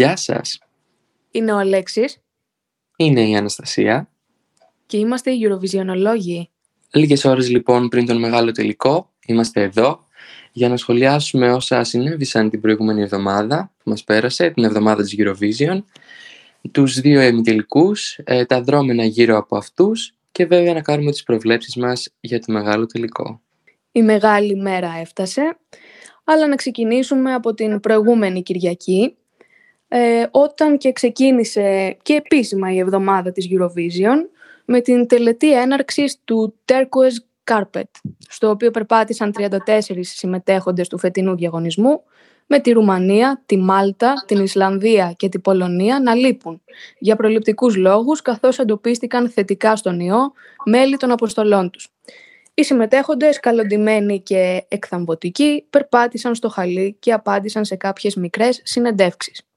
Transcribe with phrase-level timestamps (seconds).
[0.00, 0.58] Γεια σας.
[1.30, 2.22] Είναι ο Αλέξης
[2.96, 4.08] Είναι η Αναστασία.
[4.86, 6.48] και είμαστε οι Eurovisionολόγοι.
[6.92, 10.04] Λίγες ώρες λοιπόν πριν τον μεγάλο τελικό, είμαστε εδώ
[10.52, 15.82] για να σχολιάσουμε όσα συνέβησαν την προηγούμενη εβδομάδα που μας πέρασε, την εβδομάδα της Eurovision,
[16.70, 21.76] τους δύο εμιτελικούς, ε, τα δρόμενα γύρω από αυτούς και βέβαια να κάνουμε τις προβλέψεις
[21.76, 23.40] μας για το μεγάλο τελικό.
[23.92, 25.58] Η μεγάλη μέρα έφτασε,
[26.24, 29.14] αλλά να ξεκινήσουμε από την προηγούμενη Κυριακή,
[29.92, 34.16] ε, όταν και ξεκίνησε και επίσημα η εβδομάδα της Eurovision
[34.64, 37.90] με την τελετή έναρξης του Turquoise Carpet,
[38.28, 39.34] στο οποίο περπάτησαν
[39.66, 42.02] 34 συμμετέχοντες του φετινού διαγωνισμού,
[42.46, 46.62] με τη Ρουμανία, τη Μάλτα, την Ισλανδία και την Πολωνία να λείπουν
[46.98, 50.32] για προληπτικούς λόγους καθώς εντοπίστηκαν θετικά στον ιό
[50.64, 51.88] μέλη των αποστολών τους.
[52.54, 59.49] Οι συμμετέχοντες, καλοντημένοι και εκθαμβωτικοί, περπάτησαν στο χαλί και απάντησαν σε κάποιες μικρές συνεντεύξεις.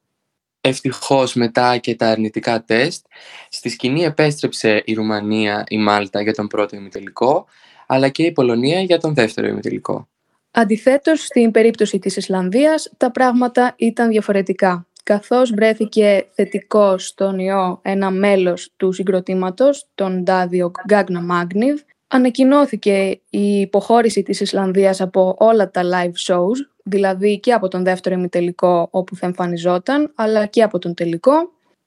[0.65, 3.05] Ευτυχώς μετά και τα αρνητικά τεστ,
[3.49, 7.45] στη σκηνή επέστρεψε η Ρουμανία, η Μάλτα για τον πρώτο ημιτελικό,
[7.87, 10.07] αλλά και η Πολωνία για τον δεύτερο ημιτελικό.
[10.51, 14.87] Αντιθέτως, στην περίπτωση της Ισλανδίας, τα πράγματα ήταν διαφορετικά.
[15.03, 21.79] Καθώς βρέθηκε θετικό στον ιό ένα μέλος του συγκροτήματος, τον Ντάδιο Γκάγνα Μάγνιβ,
[22.13, 28.15] ανακοινώθηκε η υποχώρηση της Ισλανδίας από όλα τα live shows, δηλαδή και από τον δεύτερο
[28.15, 31.33] ημιτελικό όπου θα εμφανιζόταν, αλλά και από τον τελικό.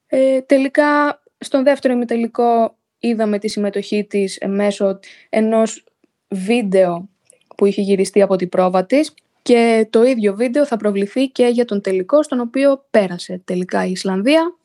[0.07, 5.83] Ε, τελικά, στον δεύτερο ημιτελικό είδαμε τη συμμετοχή της μέσω ενός
[6.27, 7.09] βίντεο
[7.57, 11.65] που είχε γυριστεί από την πρόβα της και το ίδιο βίντεο θα προβληθεί και για
[11.65, 14.57] τον τελικό στον οποίο πέρασε τελικά η Ισλανδία.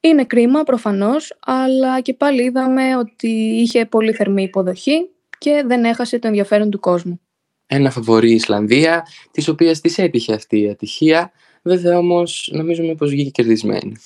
[0.00, 6.18] Είναι κρίμα προφανώς, αλλά και πάλι είδαμε ότι είχε πολύ θερμή υποδοχή και δεν έχασε
[6.18, 7.20] το ενδιαφέρον του κόσμου.
[7.66, 13.10] Ένα φαβορή η Ισλανδία, της οποίας της έτυχε αυτή η ατυχία, βέβαια όμως νομίζουμε πως
[13.10, 13.96] βγήκε κερδισμένη.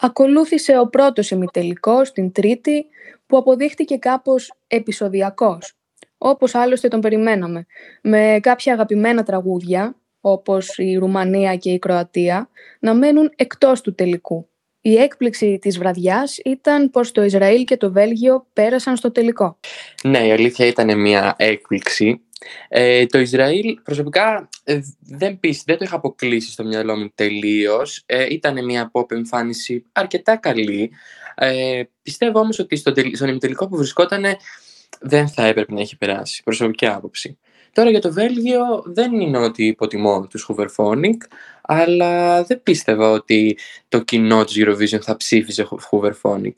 [0.00, 2.86] Ακολούθησε ο πρώτος ημιτελικός την Τρίτη
[3.26, 5.74] που αποδείχτηκε κάπως επεισοδιακός,
[6.18, 7.66] όπως άλλωστε τον περιμέναμε,
[8.02, 12.48] με κάποια αγαπημένα τραγούδια, όπως η Ρουμανία και η Κροατία,
[12.80, 14.48] να μένουν εκτός του τελικού.
[14.84, 19.58] Η έκπληξη της βραδιάς ήταν πως το Ισραήλ και το Βέλγιο πέρασαν στο τελικό.
[20.02, 22.20] Ναι, η αλήθεια ήταν μια έκπληξη.
[22.68, 28.02] Ε, το Ισραήλ προσωπικά ε, δεν, πίστη, δεν το είχα αποκλείσει στο μυαλό μου τελείως.
[28.06, 30.90] Ε, ήταν μια pop εμφάνιση αρκετά καλή.
[31.34, 34.24] Ε, πιστεύω όμως ότι στο, τελ- στον ημιτελικό που βρισκόταν
[35.00, 36.42] δεν θα έπρεπε να έχει περάσει.
[36.42, 37.38] Προσωπική άποψη.
[37.72, 41.16] Τώρα για το Βέλγιο δεν είναι ότι υποτιμώ τους Hooverphonic,
[41.62, 46.54] αλλά δεν πίστευα ότι το κοινό της Eurovision θα ψήφιζε Hooverphonic.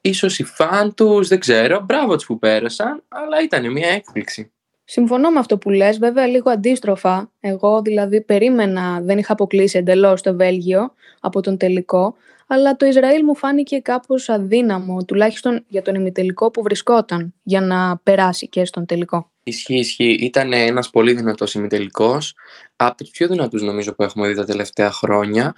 [0.00, 4.52] Ίσως οι φαν τους, δεν ξέρω, μπράβο τους που πέρασαν, αλλά ήταν μια έκπληξη.
[4.84, 7.30] Συμφωνώ με αυτό που λες, βέβαια λίγο αντίστροφα.
[7.40, 12.14] Εγώ δηλαδή περίμενα, δεν είχα αποκλείσει εντελώς το Βέλγιο από τον τελικό,
[12.46, 18.00] αλλά το Ισραήλ μου φάνηκε κάπως αδύναμο, τουλάχιστον για τον ημιτελικό που βρισκόταν, για να
[18.02, 19.28] περάσει και στον τελικό.
[19.44, 20.12] Ισχύει, ισχύει.
[20.12, 22.34] Ήταν ένας πολύ δυνατός ημιτελικός,
[22.76, 25.54] από τους πιο δυνατούς νομίζω που έχουμε δει τα τελευταία χρόνια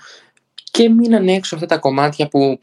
[0.70, 2.58] και μείναν έξω αυτά τα κομμάτια που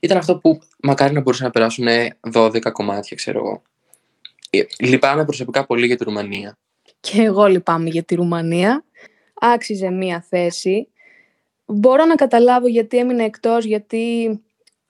[0.00, 1.86] ήταν αυτό που μακάρι να μπορούσαν να περάσουν
[2.32, 3.62] 12 κομμάτια, ξέρω εγώ.
[4.50, 6.58] Ε, Λυπάμαι προσωπικά πολύ για τη Ρουμανία.
[7.00, 8.84] Και εγώ λυπάμαι για τη Ρουμανία.
[9.34, 10.88] Άξιζε μία θέση.
[11.66, 14.26] Μπορώ να καταλάβω γιατί έμεινε εκτός, γιατί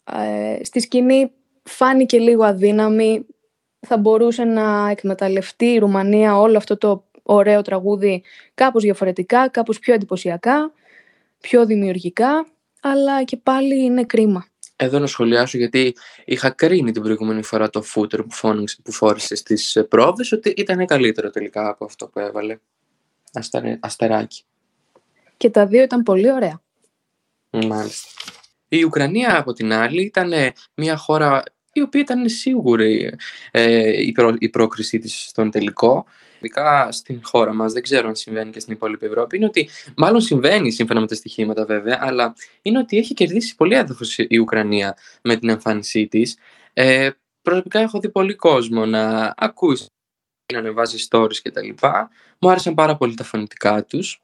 [0.05, 1.31] ε, στη σκηνή
[1.63, 3.27] φάνηκε λίγο αδύναμη.
[3.89, 8.23] Θα μπορούσε να εκμεταλλευτεί η Ρουμανία όλο αυτό το ωραίο τραγούδι
[8.55, 10.73] κάπως διαφορετικά, κάπως πιο εντυπωσιακά,
[11.41, 12.47] πιο δημιουργικά,
[12.81, 14.47] αλλά και πάλι είναι κρίμα.
[14.77, 19.35] Εδώ να σχολιάσω γιατί είχα κρίνει την προηγούμενη φορά το footer που, φώνηξε, που φόρησε
[19.35, 22.59] στις ε, πρόβες ότι ήταν καλύτερο τελικά από αυτό που έβαλε.
[23.33, 24.43] Αστερε- αστεράκι.
[25.37, 26.61] Και τα δύο ήταν πολύ ωραία.
[27.50, 28.09] Μάλιστα.
[28.69, 31.43] Η Ουκρανία από την άλλη ήταν ε, μια χώρα
[31.78, 33.14] η οποία ήταν σίγουρη
[33.50, 36.06] ε, η, προ, η πρόκρισή της στον τελικό.
[36.38, 40.20] Ειδικά στην χώρα μας, δεν ξέρω αν συμβαίνει και στην υπόλοιπη Ευρώπη, είναι ότι μάλλον
[40.20, 44.96] συμβαίνει σύμφωνα με τα στοιχήματα βέβαια, αλλά είναι ότι έχει κερδίσει πολύ έδαφος η Ουκρανία
[45.23, 46.38] με την εμφάνισή της.
[46.73, 47.11] Ε,
[47.43, 49.87] προσωπικά έχω δει πολύ κόσμο να ακούσει,
[50.52, 51.69] να ανεβάζει stories κτλ.
[52.38, 54.20] Μου άρεσαν πάρα πολύ τα φωνητικά τους.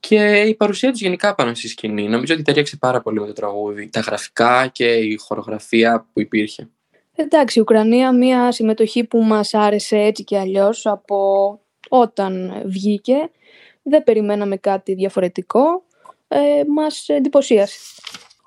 [0.00, 2.08] Και η παρουσία τους γενικά πάνω στη σκηνή.
[2.08, 3.88] Νομίζω ότι ταιριάξε πάρα πολύ με το τραγούδι.
[3.88, 6.68] Τα γραφικά και η χορογραφία που υπήρχε.
[7.14, 13.30] Εντάξει, η Ουκρανία μια συμμετοχή που μας άρεσε έτσι και αλλιώς από όταν βγήκε.
[13.82, 15.84] Δεν περιμέναμε κάτι διαφορετικό.
[16.28, 17.78] Ε, μας εντυπωσίασε.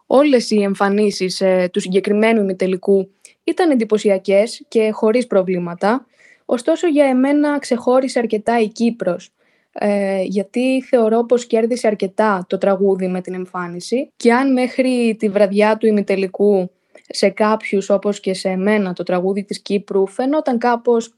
[0.05, 3.09] Όλες οι εμφανίσεις ε, του συγκεκριμένου ημιτελικού
[3.43, 6.05] ήταν εντυπωσιακές και χωρίς προβλήματα.
[6.45, 9.29] Ωστόσο για εμένα ξεχώρισε αρκετά η Κύπρος.
[9.73, 15.29] ε, γιατί θεωρώ πως κέρδισε αρκετά το τραγούδι με την εμφάνιση και αν μέχρι τη
[15.29, 16.71] βραδιά του ημιτελικού
[17.07, 21.13] σε κάποιους όπως και σε εμένα το τραγούδι της Κύπρου φαινόταν κάπως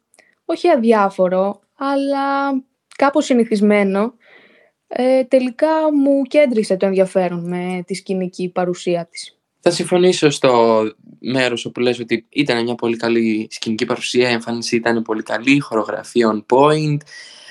[0.46, 2.52] όχι αδιάφορο αλλά
[2.96, 4.14] κάπως συνηθισμένο
[4.88, 9.38] ε, τελικά μου κέντρισε το ενδιαφέρον με τη σκηνική παρουσία της.
[9.60, 10.84] Θα συμφωνήσω στο
[11.20, 15.52] μέρος όπου λες ότι ήταν μια πολύ καλή σκηνική παρουσία, η εμφάνιση ήταν πολύ καλή,
[15.52, 16.98] η χορογραφία on point,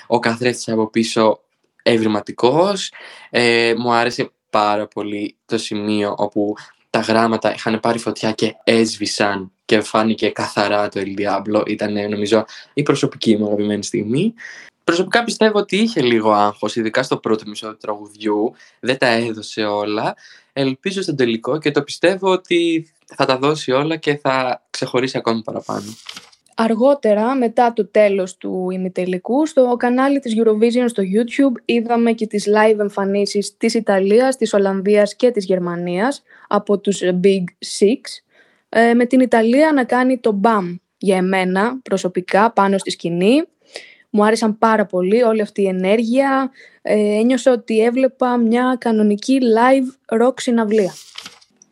[0.06, 1.41] ο καθρέφτης από πίσω
[1.82, 2.93] ευρηματικός.
[3.31, 6.55] Ε, μου άρεσε πάρα πολύ το σημείο όπου
[6.94, 11.69] τα γράμματα είχαν πάρει φωτιά και έσβησαν και φάνηκε καθαρά το El Diablo.
[11.69, 12.44] Ήταν νομίζω
[12.75, 14.35] η προσωπική μου αγαπημένη στιγμή.
[14.85, 18.55] Προσωπικά πιστεύω ότι είχε λίγο άγχος, ειδικά στο πρώτο μισό του τραγουδιού.
[18.81, 20.14] Δεν τα έδωσε όλα.
[20.52, 25.43] Ελπίζω στο τελικό και το πιστεύω ότι θα τα δώσει όλα και θα ξεχωρίσει ακόμη
[25.43, 25.96] παραπάνω.
[26.55, 32.47] Αργότερα, μετά το τέλος του ημιτελικού, στο κανάλι της Eurovision στο YouTube είδαμε και τις
[32.49, 37.45] live εμφανίσεις της Ιταλίας, της Ολλανδίας και της Γερμανίας από τους Big
[37.79, 38.01] Six,
[38.69, 43.43] ε, με την Ιταλία να κάνει το BAM για εμένα προσωπικά πάνω στη σκηνή.
[44.11, 46.51] Μου άρεσαν πάρα πολύ όλη αυτή η ενέργεια.
[46.83, 50.95] Ε, ένιωσα ότι έβλεπα μια κανονική live rock συναυλία.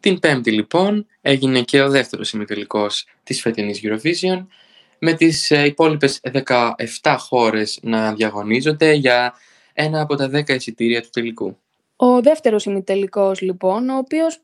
[0.00, 4.46] Την Πέμπτη λοιπόν έγινε και ο δεύτερος ημιτελικός της φετινής Eurovision
[5.04, 6.20] με τις ε, υπόλοιπες
[7.00, 9.34] 17 χώρες να διαγωνίζονται για
[9.72, 11.56] ένα από τα 10 εισιτήρια του τελικού.
[11.96, 14.40] Ο δεύτερος ημιτελικός λοιπόν, ο οποίος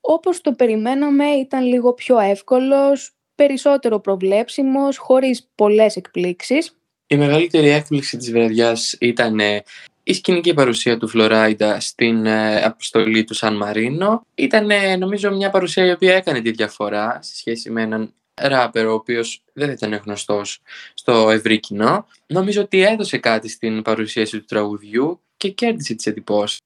[0.00, 6.76] όπως το περιμέναμε ήταν λίγο πιο εύκολος, περισσότερο προβλέψιμος, χωρίς πολλές εκπλήξεις.
[7.06, 9.62] Η μεγαλύτερη έκπληξη της βραδιάς ήταν ε,
[10.02, 14.26] η σκηνική παρουσία του Φλωράιντα στην ε, αποστολή του Σαν Μαρίνο.
[14.34, 14.68] Ήταν
[14.98, 19.44] νομίζω μια παρουσία η οποία έκανε τη διαφορά σε σχέση με έναν ράπερ ο οποίος
[19.52, 20.60] δεν ήταν γνωστός
[20.94, 22.06] στο ευρύ κοινό.
[22.26, 26.58] Νομίζω ότι έδωσε κάτι στην παρουσίαση του τραγουδιού και κέρδισε τις εντυπώσεις.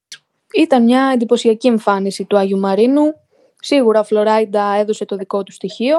[0.53, 3.13] Ήταν μια εντυπωσιακή εμφάνιση του Άγιου Μαρίνου.
[3.61, 5.97] Σίγουρα Φλωράιντα έδωσε το δικό του στοιχείο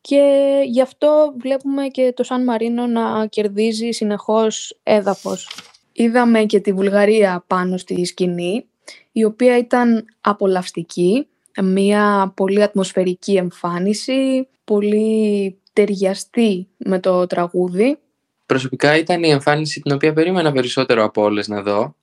[0.00, 0.22] και
[0.66, 5.48] γι' αυτό βλέπουμε και το Σαν Μαρίνο να κερδίζει συνεχώς έδαφος.
[5.92, 8.66] Είδαμε και τη Βουλγαρία πάνω στη σκηνή,
[9.12, 11.26] η οποία ήταν απολαυστική,
[11.62, 17.98] μια πολύ ατμοσφαιρική εμφάνιση, πολύ ταιριαστή με το τραγούδι.
[18.46, 21.96] Προσωπικά ήταν η εμφάνιση την οποία περίμενα περισσότερο από όλες να δω.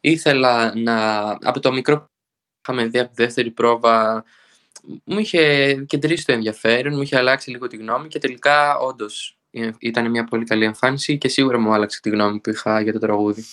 [0.00, 1.20] Ήθελα να...
[1.30, 2.08] Από το μικρό που
[2.62, 4.24] είχαμε δει από τη δεύτερη πρόβα
[5.04, 9.38] μου είχε κεντρήσει το ενδιαφέρον, μου είχε αλλάξει λίγο τη γνώμη και τελικά όντως
[9.78, 12.98] ήταν μια πολύ καλή εμφάνιση και σίγουρα μου άλλαξε τη γνώμη που είχα για το
[12.98, 13.44] τραγούδι.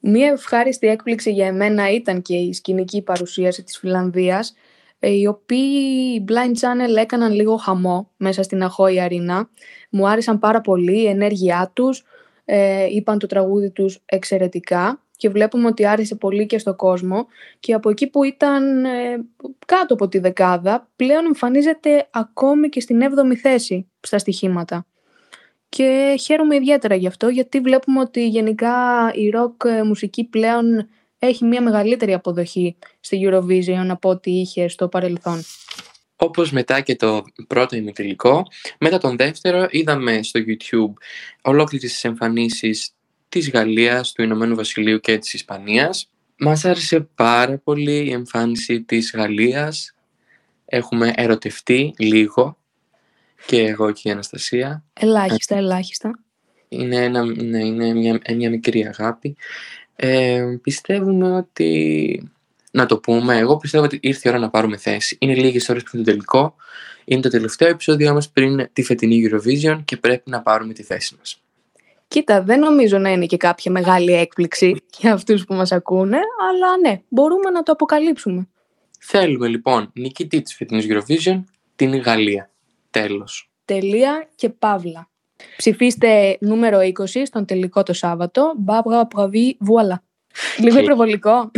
[0.00, 4.54] Μία ευχάριστη έκπληξη για εμένα ήταν και η σκηνική παρουσίαση της Φιλανδίας
[4.98, 9.48] ε, οι οποίοι Blind Channel έκαναν λίγο χαμό μέσα στην Αχώη Αρίνα.
[9.90, 12.04] Μου άρεσαν πάρα πολύ η ενέργειά τους,
[12.44, 17.26] ε, είπαν το τραγούδι τους εξαιρετικά και βλέπουμε ότι άρεσε πολύ και στο κόσμο
[17.60, 19.24] και από εκεί που ήταν ε,
[19.66, 24.86] κάτω από τη δεκάδα πλέον εμφανίζεται ακόμη και στην 7η θέση στα στοιχήματα.
[25.76, 28.74] Και χαίρομαι ιδιαίτερα γι' αυτό γιατί βλέπουμε ότι γενικά
[29.14, 30.88] η rock μουσική πλέον
[31.18, 35.42] έχει μια μεγαλύτερη αποδοχή στη Eurovision από ό,τι είχε στο παρελθόν.
[36.16, 38.46] Όπως μετά και το πρώτο ημιτελικό,
[38.80, 40.92] μετά τον δεύτερο είδαμε στο YouTube
[41.42, 42.90] ολόκληρες τις εμφανίσεις
[43.28, 46.10] της Γαλλίας, του Ηνωμένου Βασιλείου και της Ισπανίας.
[46.38, 49.94] Μας άρεσε πάρα πολύ η εμφάνιση της Γαλλίας.
[50.64, 52.56] Έχουμε ερωτευτεί λίγο
[53.46, 54.84] και εγώ και η Αναστασία.
[54.92, 56.10] Ελάχιστα, ελάχιστα.
[56.68, 59.36] Είναι, ένα, ναι, είναι μια, μια μικρή αγάπη.
[59.96, 62.30] Ε, πιστεύουμε ότι.
[62.70, 65.16] Να το πούμε, εγώ πιστεύω ότι ήρθε η ώρα να πάρουμε θέση.
[65.20, 66.54] Είναι λίγες ώρες πριν το τελικό.
[67.04, 71.14] Είναι το τελευταίο επεισόδιο μας πριν τη φετινή Eurovision και πρέπει να πάρουμε τη θέση
[71.18, 71.40] μας.
[72.08, 76.18] Κοίτα, δεν νομίζω να είναι και κάποια μεγάλη έκπληξη για αυτούς που μας ακούνε,
[76.50, 78.48] αλλά ναι, μπορούμε να το αποκαλύψουμε.
[79.00, 81.44] Θέλουμε λοιπόν νικητή της φετινής Eurovision,
[81.76, 82.50] την Γαλλία.
[83.00, 83.50] Τέλος.
[83.64, 85.10] Τελεία και παύλα.
[85.56, 88.54] Ψηφίστε νούμερο 20 στον τελικό το Σάββατο.
[88.56, 90.02] Μπάμπρα πραβή, βουαλά.
[90.58, 91.50] Λίγο υπερβολικό.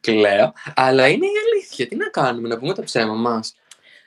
[0.00, 0.52] Κλαίω.
[0.74, 1.86] Αλλά είναι η αλήθεια.
[1.86, 3.54] Τι να κάνουμε, να πούμε το ψέμα μας;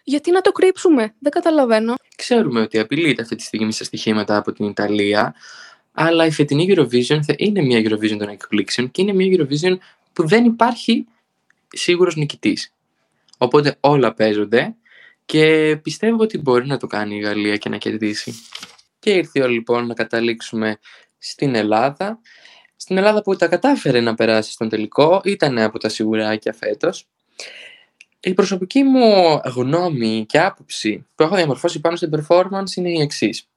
[0.04, 1.94] Γιατί να το κρύψουμε, δεν καταλαβαίνω.
[2.16, 5.34] Ξέρουμε ότι απειλείται αυτή τη στιγμή στα στοιχήματα από την Ιταλία.
[5.92, 9.78] Αλλά η φετινή Eurovision θα είναι μια Eurovision των εκπλήξεων και είναι μια Eurovision
[10.14, 11.06] που δεν υπάρχει
[11.68, 12.74] σίγουρος νικητής.
[13.38, 14.76] Οπότε όλα παίζονται
[15.32, 18.34] και πιστεύω ότι μπορεί να το κάνει η Γαλλία και να κερδίσει.
[19.00, 20.80] Και ήρθε η ώρα λοιπόν να καταλήξουμε
[21.18, 22.20] στην Ελλάδα.
[22.76, 27.08] Στην Ελλάδα που τα κατάφερε να περάσει στον τελικό, ήταν από τα σιγουράκια φέτος.
[28.20, 33.48] Η προσωπική μου γνώμη και άποψη που έχω διαμορφώσει πάνω στην performance είναι η εξής.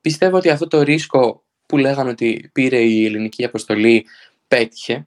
[0.00, 4.06] Πιστεύω ότι αυτό το ρίσκο που λέγανε ότι πήρε η ελληνική αποστολή
[4.48, 5.06] πέτυχε.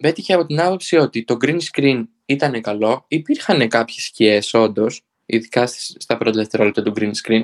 [0.00, 5.66] Πέτυχε από την άποψη ότι το green screen ήταν καλό, υπήρχαν κάποιες σκιές όντως, ειδικά
[5.98, 7.42] στα πρώτα δευτερόλεπτα του green screen,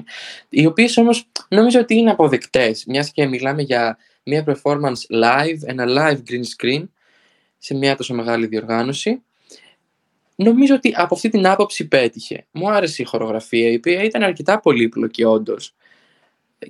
[0.49, 5.85] οι οποίες όμως νομίζω ότι είναι αποδεκτές, μιας και μιλάμε για μια performance live, ένα
[5.89, 6.85] live green screen,
[7.59, 9.23] σε μια τόσο μεγάλη διοργάνωση.
[10.37, 12.47] Νομίζω ότι από αυτή την άποψη πέτυχε.
[12.51, 15.75] Μου άρεσε η χορογραφία, η οποία ήταν αρκετά πολύπλοκη όντως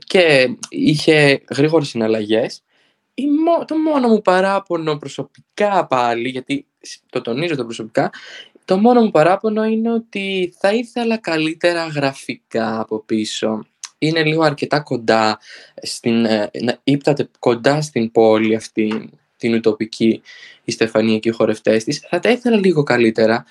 [0.07, 2.63] και είχε γρήγορες συναλλαγές.
[3.67, 6.67] Το μόνο μου παράπονο προσωπικά πάλι, γιατί
[7.11, 8.11] το τονίζω το προσωπικά,
[8.67, 13.67] το μόνο μου παράπονο είναι ότι θα ήθελα καλύτερα γραφικά από πίσω.
[13.99, 15.39] Είναι λίγο αρκετά κοντά,
[15.83, 16.51] στην, ε,
[16.85, 20.23] ύπταται κοντά στην πόλη αυτή, την ουτοπική,
[20.65, 21.99] η Στεφανία και οι χορευτές της.
[22.09, 23.45] Θα τα ήθελα λίγο καλύτερα.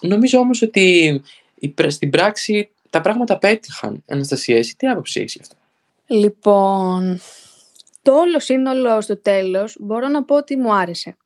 [0.00, 1.22] Νομίζω όμως ότι
[1.88, 4.02] στην πράξη τα πράγματα πέτυχαν.
[4.08, 5.56] Αναστασία, εσύ τι άποψη έχεις γι' αυτό;
[6.06, 7.20] Λοιπόν,
[8.02, 11.16] το όλο σύνολο στο τέλος μπορώ να πω ότι μου άρεσε.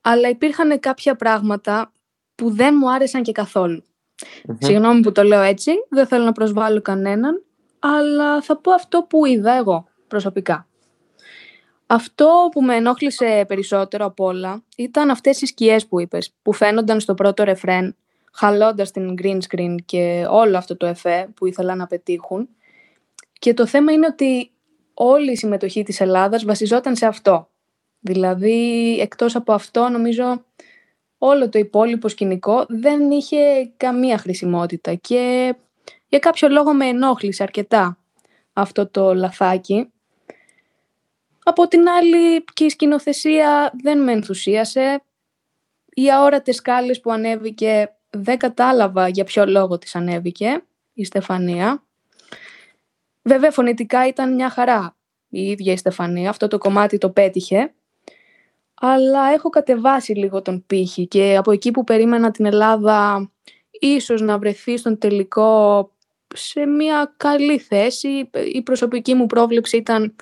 [0.00, 1.90] Αλλά υπήρχαν κάποια πράγματα
[2.36, 3.84] που δεν μου άρεσαν και καθόλου.
[4.58, 7.44] Συγγνώμη που το λέω έτσι, δεν θέλω να προσβάλλω κανέναν,
[7.78, 10.66] αλλά θα πω αυτό που είδα εγώ προσωπικά.
[11.86, 17.00] Αυτό που με ενόχλησε περισσότερο απ' όλα ήταν αυτές οι σκιές που είπες, που φαίνονταν
[17.00, 17.96] στο πρώτο ρεφρέν,
[18.32, 22.48] χαλώντας την green screen και όλο αυτό το εφέ που ήθελαν να πετύχουν.
[23.32, 24.50] Και το θέμα είναι ότι
[24.94, 27.48] όλη η συμμετοχή της Ελλάδας βασιζόταν σε αυτό.
[28.00, 30.44] Δηλαδή, εκτός από αυτό, νομίζω
[31.18, 35.54] όλο το υπόλοιπο σκηνικό δεν είχε καμία χρησιμότητα και
[36.08, 37.98] για κάποιο λόγο με ενόχλησε αρκετά
[38.52, 39.90] αυτό το λαθάκι.
[41.44, 45.02] Από την άλλη και η σκηνοθεσία δεν με ενθουσίασε.
[45.94, 51.82] Οι αόρατες σκάλες που ανέβηκε δεν κατάλαβα για ποιο λόγο της ανέβηκε η Στεφανία.
[53.22, 54.96] Βέβαια φωνητικά ήταν μια χαρά
[55.28, 57.74] η ίδια η Στεφανία, αυτό το κομμάτι το πέτυχε.
[58.80, 63.30] Αλλά έχω κατεβάσει λίγο τον πύχη και από εκεί που περίμενα την Ελλάδα
[63.70, 65.90] ίσως να βρεθεί στον τελικό
[66.34, 68.30] σε μια καλή θέση.
[68.52, 70.14] Η προσωπική μου πρόβλεψη ήταν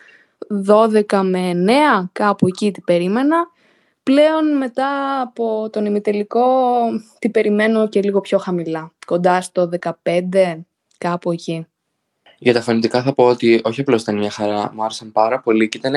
[0.67, 1.51] 12 με
[2.01, 3.37] 9, κάπου εκεί την περίμενα.
[4.03, 6.47] Πλέον μετά από τον ημιτελικό
[7.19, 10.61] την περιμένω και λίγο πιο χαμηλά, κοντά στο 15,
[10.99, 11.67] κάπου εκεί.
[12.39, 15.69] Για τα φωνητικά θα πω ότι όχι απλώς ήταν μια χαρά, μου άρεσαν πάρα πολύ
[15.69, 15.95] και ήταν.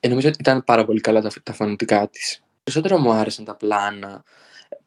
[0.00, 2.42] Ε, νομίζω ότι ήταν πάρα πολύ καλά τα, τα φωνητικά της.
[2.62, 4.24] Περισσότερο μου άρεσαν τα πλάνα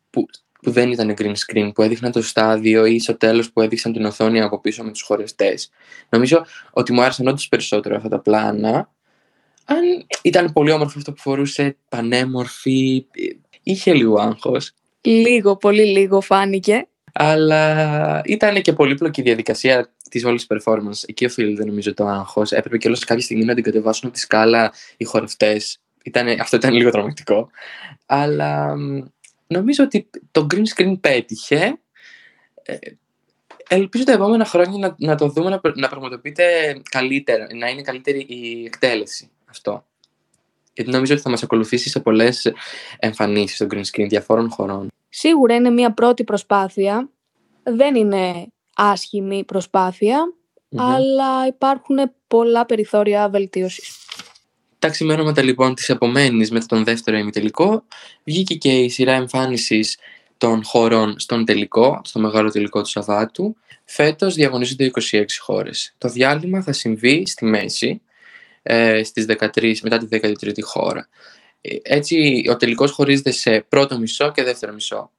[0.09, 0.25] που,
[0.61, 4.05] που δεν ήταν green screen, που έδειχναν το στάδιο ή στο τέλος που έδειξαν την
[4.05, 5.57] οθόνη από πίσω με τους χορευτέ.
[6.09, 8.91] Νομίζω ότι μου άρεσαν όντως περισσότερο αυτά τα πλάνα.
[9.65, 13.05] Αν ήταν πολύ όμορφο αυτό που φορούσε, πανέμορφη,
[13.63, 14.71] είχε λίγο άγχος.
[15.01, 16.87] Λίγο, πολύ λίγο φάνηκε.
[17.13, 21.03] Αλλά ήταν και πολύπλοκη η διαδικασία της όλης performance.
[21.05, 22.51] Εκεί οφείλεται νομίζω το άγχος.
[22.51, 25.81] Έπρεπε και όλο κάποια στιγμή να την κατεβάσουν από τη σκάλα οι χορευτές.
[26.39, 27.49] Αυτό ήταν λίγο τρομακτικό.
[28.05, 28.75] Αλλά
[29.47, 31.79] νομίζω ότι το green screen πέτυχε.
[32.63, 32.77] Ε,
[33.67, 38.19] ελπίζω τα επόμενα χρόνια να, να το δούμε να, να πραγματοποιείται καλύτερα, να είναι καλύτερη
[38.19, 39.85] η εκτέλεση αυτό.
[40.73, 42.53] Γιατί νομίζω ότι θα μας ακολουθήσει σε πολλές
[42.99, 44.87] εμφανίσεις το green screen διαφόρων χωρών.
[45.09, 47.09] Σίγουρα είναι μια πρώτη προσπάθεια.
[47.63, 49.45] Δεν είναι άσχημη
[50.75, 53.97] αλλά υπάρχουν πολλά περιθώρια βελτίωσης.
[54.79, 57.83] Τα ξημέρωματα λοιπόν της επομένης μετά τον δεύτερο ημιτελικό
[58.23, 59.97] βγήκε και η σειρά εμφάνισης
[60.37, 63.55] των χωρών στον τελικό, στο μεγάλο τελικό του Σαββάτου.
[63.85, 65.95] Φέτος διαγωνίζονται 26 χώρες.
[65.97, 68.01] Το διάλειμμα θα συμβεί στη μέση,
[68.63, 71.09] ε, στις 13, μετά τη 13η χώρα.
[71.61, 75.11] Ε, έτσι ο τελικός χωρίζεται σε πρώτο μισό και δεύτερο μισό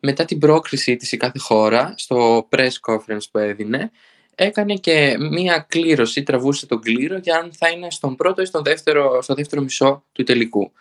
[0.00, 3.90] μετά την πρόκριση της η κάθε χώρα, στο press conference που έδινε,
[4.34, 8.62] έκανε και μία κλήρωση, τραβούσε τον κλήρο για αν θα είναι στον πρώτο ή στον
[8.62, 10.72] δεύτερο, στο δεύτερο μισό του τελικού.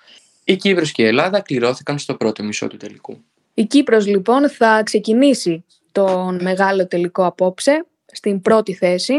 [0.43, 3.23] Η Κύπρος και η Ελλάδα κληρώθηκαν στο πρώτο μισό του τελικού.
[3.53, 9.13] Η Κύπρος λοιπόν θα ξεκινήσει τον μεγάλο τελικό απόψε στην πρώτη θέση,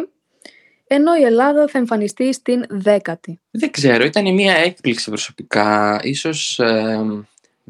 [0.86, 3.40] ενώ η Ελλάδα θα εμφανιστεί στην δέκατη.
[3.50, 6.00] Δεν ξέρω, ήταν μια έκπληξη προσωπικά.
[6.02, 6.60] Ίσως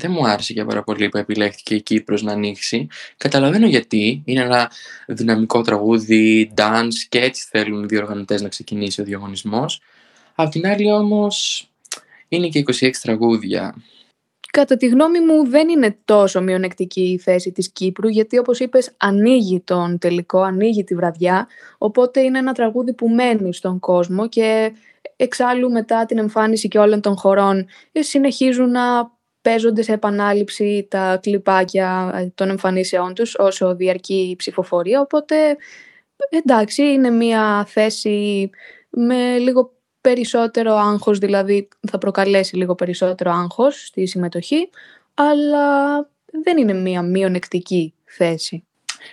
[0.01, 2.87] δεν μου άρεσε για πάρα πολύ που επιλέχθηκε η Κύπρος να ανοίξει.
[3.17, 4.23] Καταλαβαίνω γιατί.
[4.25, 4.71] Είναι ένα
[5.07, 9.81] δυναμικό τραγούδι, dance και έτσι θέλουν οι διοργανωτές να ξεκινήσει ο διαγωνισμός.
[10.35, 11.69] Απ' την άλλη όμως
[12.29, 13.75] είναι και 26 τραγούδια.
[14.53, 18.95] Κατά τη γνώμη μου δεν είναι τόσο μειονεκτική η θέση της Κύπρου γιατί όπως είπες
[18.97, 24.73] ανοίγει τον τελικό, ανοίγει τη βραδιά οπότε είναι ένα τραγούδι που μένει στον κόσμο και
[25.17, 29.11] εξάλλου μετά την εμφάνιση και όλων των χωρών συνεχίζουν να
[29.43, 35.57] παίζονται σε επανάληψη τα κλιπάκια ε, των εμφανίσεών τους όσο διαρκεί η ψηφοφορία, οπότε
[36.31, 38.51] εντάξει είναι μια θέση
[38.91, 44.71] με λίγο περισσότερο άγχος, δηλαδή θα προκαλέσει λίγο περισσότερο άγχος στη συμμετοχή,
[45.15, 45.99] αλλά
[46.45, 48.65] δεν είναι μία μειονεκτική θέση.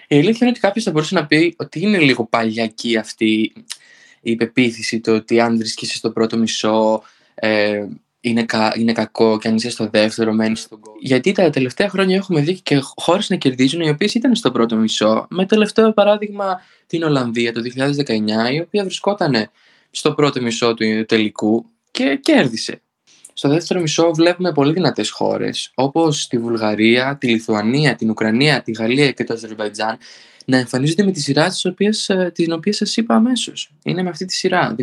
[0.08, 3.54] Η αλήθεια είναι ότι κάποιος θα μπορούσε να πει ότι είναι λίγο παλιακή αυτή
[4.22, 7.04] η υπεποίθηση το ότι αν βρίσκεσαι στο πρώτο μισό
[7.36, 7.86] ε,
[8.28, 10.98] είναι, κα, είναι κακό και αν είσαι στο δεύτερο μένεις στον κόμμα.
[11.02, 14.76] Γιατί τα τελευταία χρόνια έχουμε δει και χώρες να κερδίζουν οι οποίες ήταν στο πρώτο
[14.76, 15.28] μισό.
[15.30, 19.50] Με τελευταίο παράδειγμα την Ολλανδία το 2019, η οποία βρισκόταν
[19.92, 22.82] στο πρώτο μισό του τελικού και κέρδισε.
[23.34, 28.72] Στο δεύτερο μισό βλέπουμε πολύ δυνατές χώρες, όπως τη Βουλγαρία, τη Λιθουανία, την Ουκρανία, τη
[28.72, 29.98] Γαλλία και το Αζερβαϊτζάν,
[30.46, 31.66] να εμφανίζονται με τη σειράς
[32.08, 33.72] ε, την οποία σας είπα αμέσως.
[33.84, 34.76] Είναι με αυτή τη σειρά.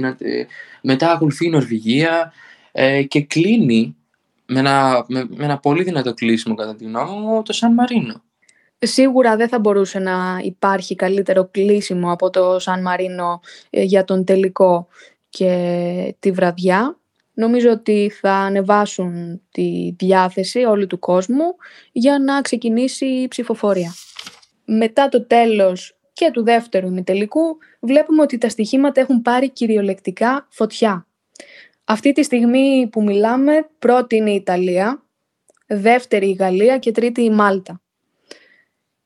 [0.83, 2.33] Μετά ακολουθεί η Νορβηγία
[2.77, 3.97] ε, και κλείνει
[4.47, 8.23] με ένα, με, με ένα πολύ δυνατό κλείσιμο κατά τη γνώμη μου το Σαν Μαρίνο.
[8.79, 13.41] Σίγουρα δεν θα μπορούσε να υπάρχει καλύτερο κλείσιμο από το Σαν Μαρίνο
[13.71, 14.89] ε, για τον τελικό
[15.29, 16.99] και τη βραδιά.
[17.35, 21.55] Νομίζω ότι θα ανεβάσουν τη διάθεση όλου του κόσμου
[21.93, 23.95] για να ξεκινήσει η ψηφοφορία.
[24.65, 31.07] Μετά το τέλος και του δεύτερου ημιτελικού βλέπουμε ότι τα στοιχήματα έχουν πάρει κυριολεκτικά φωτιά.
[31.85, 35.03] Αυτή τη στιγμή που μιλάμε πρώτη είναι η Ιταλία,
[35.67, 37.83] δεύτερη η Γαλλία και τρίτη η Μάλτα.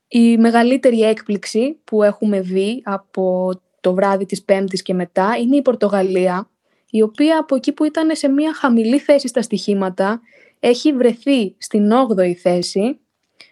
[0.09, 5.63] Η μεγαλύτερη έκπληξη που έχουμε δει από το βράδυ της Πέμπτης και μετά είναι η
[5.63, 6.51] Πορτογαλία,
[6.91, 10.21] η οποία από εκεί που ήταν σε μια χαμηλή θέση στα στοιχήματα
[10.61, 12.99] έχει βρεθεί στην 8η θέση.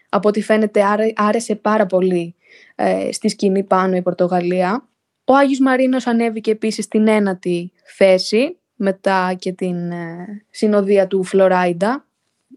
[0.08, 0.82] Από ό,τι φαίνεται
[1.14, 2.34] άρεσε πάρα πολύ
[2.74, 4.88] ε, στη σκηνή πάνω η Πορτογαλία.
[5.24, 12.06] Ο Άγιος Μαρίνος ανέβηκε επίσης στην ένατη θέση μετά και την ε, συνοδεία του Φλωράιντα.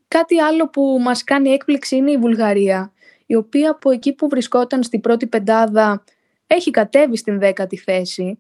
[0.08, 2.94] Κάτι άλλο που μας κάνει έκπληξη είναι η Βουλγαρία,
[3.26, 6.03] η οποία από εκεί που βρισκόταν στην πρώτη πεντάδα
[6.48, 8.40] έχει κατέβει στην δέκατη θέση.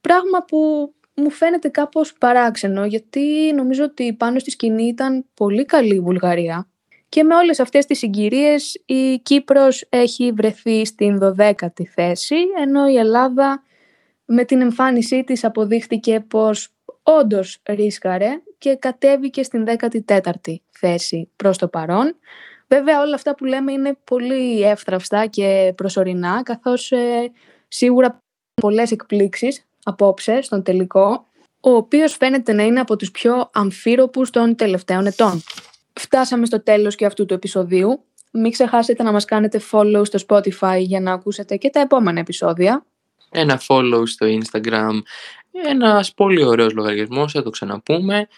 [0.00, 5.94] Πράγμα που μου φαίνεται κάπως παράξενο, γιατί νομίζω ότι πάνω στη σκηνή ήταν πολύ καλή
[5.94, 6.68] η Βουλγαρία.
[7.08, 12.96] Και με όλες αυτές τις συγκυρίες η Κύπρος έχει βρεθεί στην 12η θέση, ενώ η
[12.96, 13.62] Ελλάδα
[14.24, 16.68] με την εμφάνισή της αποδείχθηκε πως
[17.02, 22.16] όντως ρίσκαρε και κατέβηκε στην 14η θέση προς το παρόν.
[22.68, 27.32] Βέβαια όλα αυτά που λέμε είναι πολύ εύθραυστα και προσωρινά, καθώς ε,
[27.68, 28.22] σίγουρα
[28.54, 31.26] πολλές εκπλήξεις απόψε στον τελικό,
[31.60, 35.42] ο οποίος φαίνεται να είναι από τους πιο αμφίροπους των τελευταίων ετών.
[35.92, 38.04] Φτάσαμε στο τέλος και αυτού του επεισοδίου.
[38.32, 42.86] Μην ξεχάσετε να μας κάνετε follow στο Spotify για να ακούσετε και τα επόμενα επεισόδια.
[43.36, 44.98] Ένα follow στο Instagram,
[45.66, 48.28] ένας πολύ ωραίος λογαριασμός, θα το ξαναπούμε,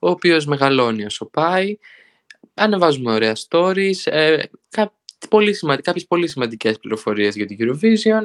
[0.00, 1.78] ο οποίος μεγαλώνει όσο πάει.
[2.54, 4.92] Ανεβάζουμε ωραία stories, ε, κά,
[5.28, 8.24] πολύ κάποιες πολύ σημαντικές πληροφορίες για την Eurovision.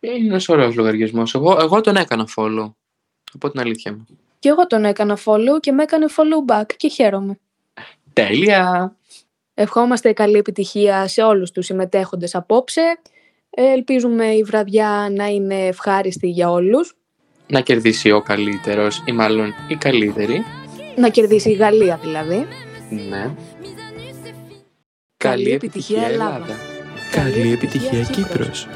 [0.00, 1.34] Είναι ένας ωραίος λογαριασμός.
[1.34, 2.72] Εγώ, εγώ τον έκανα follow,
[3.34, 4.06] από την αλήθεια μου.
[4.38, 7.38] Και εγώ τον έκανα follow και με έκανε follow back και χαίρομαι.
[8.12, 8.96] Τέλεια!
[9.54, 12.98] Ευχόμαστε καλή επιτυχία σε όλους τους συμμετέχοντες απόψε.
[13.58, 16.96] Ελπίζουμε η βραδιά να είναι ευχάριστη για όλους.
[17.46, 20.44] Να κερδίσει ο καλύτερος ή μάλλον η καλύτερη.
[20.96, 22.46] Να κερδίσει η Γαλλία δηλαδή.
[23.08, 23.30] Ναι.
[25.16, 26.56] Καλή επιτυχία Ελλάδα.
[27.10, 28.68] Καλή επιτυχία Κύπρος.